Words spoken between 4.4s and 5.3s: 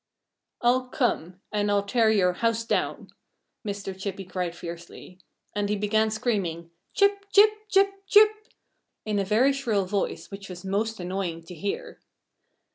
fiercely.